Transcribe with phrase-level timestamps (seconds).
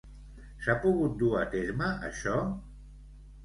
[0.65, 2.43] S'ha pogut dur a terme això?